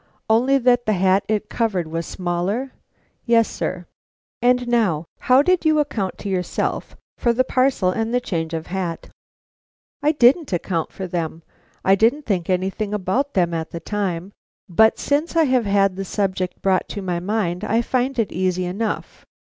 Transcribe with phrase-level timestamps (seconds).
[0.27, 2.71] "Only that the hat it covered was smaller?"
[3.27, 3.85] "Yes, sir."
[4.41, 8.65] "And now, how did you account to yourself for the parcel and the change of
[8.65, 9.09] hat?"
[10.01, 11.43] "I didn't account for them.
[11.85, 14.31] I didn't think anything about them at the time;
[14.67, 18.65] but, since I have had the subject brought to my mind, I find it easy
[18.65, 19.23] enough.